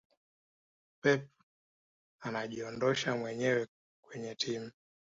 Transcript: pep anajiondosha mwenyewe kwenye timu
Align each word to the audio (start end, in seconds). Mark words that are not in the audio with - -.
pep 1.01 1.27
anajiondosha 2.21 3.15
mwenyewe 3.15 3.67
kwenye 4.01 4.35
timu 4.35 4.71